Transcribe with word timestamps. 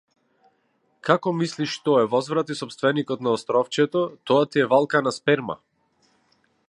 Како 1.09 1.33
мислиш 1.41 1.75
што 1.79 1.93
е, 2.03 2.07
возврати 2.13 2.57
сопственикот 2.61 3.21
на 3.27 3.35
островчето, 3.41 4.01
тоа 4.31 4.49
ти 4.55 4.65
е 4.65 4.67
валкана 4.73 5.15
сперма. 5.19 5.61